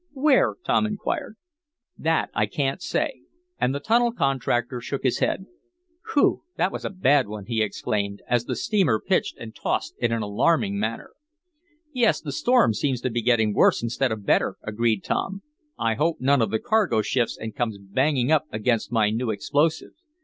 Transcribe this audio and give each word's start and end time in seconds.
"Where?" 0.13 0.55
Tom 0.65 0.87
inquired. 0.87 1.35
"That 1.95 2.31
I 2.33 2.47
can't 2.47 2.81
say," 2.81 3.21
and 3.59 3.75
the 3.75 3.79
tunnel 3.79 4.11
contractor 4.11 4.81
shook 4.81 5.03
his 5.03 5.19
head. 5.19 5.45
"Whew! 6.11 6.41
That 6.57 6.71
was 6.71 6.83
a 6.83 6.89
bad 6.89 7.27
one!" 7.27 7.45
he 7.45 7.61
exclaimed, 7.61 8.23
as 8.27 8.45
the 8.45 8.55
steamer 8.55 8.99
pitched 8.99 9.37
and 9.37 9.55
tossed 9.55 9.93
in 9.99 10.11
an 10.11 10.23
alarming 10.23 10.79
manner. 10.79 11.11
"Yes, 11.93 12.19
the 12.19 12.31
storm 12.31 12.73
seems 12.73 12.99
to 13.01 13.11
be 13.11 13.21
getting 13.21 13.53
worse 13.53 13.83
instead 13.83 14.11
of 14.11 14.25
better," 14.25 14.57
agreed 14.63 15.03
Tom. 15.03 15.43
"I 15.77 15.93
hope 15.93 16.19
none 16.19 16.41
of 16.41 16.49
the 16.49 16.57
cargo 16.57 17.03
shifts 17.03 17.37
and 17.39 17.55
comes 17.55 17.77
banging 17.77 18.31
up 18.31 18.47
against 18.51 18.91
my 18.91 19.11
new 19.11 19.29
explosive. 19.29 19.91